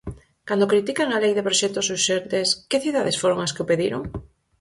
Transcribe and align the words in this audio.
Cando 0.47 0.69
critican 0.71 1.09
a 1.11 1.21
Lei 1.23 1.33
de 1.35 1.45
proxectos 1.47 1.89
urxentes, 1.95 2.47
¿que 2.69 2.81
cidades 2.83 3.19
foron 3.21 3.39
as 3.41 3.53
que 3.55 3.63
o 3.63 3.69
pediron? 3.71 4.01